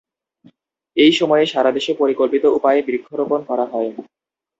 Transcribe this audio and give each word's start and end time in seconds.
এই 0.97 1.11
সময়ে 1.19 1.45
সারাদেশে 1.45 1.91
পরিকল্পিত 1.93 2.43
উপায়ে 2.57 2.79
বৃক্ষরোপণ 2.87 3.39
করা 3.49 3.65
হয়। 3.65 3.89